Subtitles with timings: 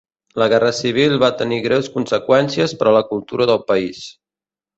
[0.43, 4.03] La Guerra Civil va tenir greus conseqüències per a la cultura del país.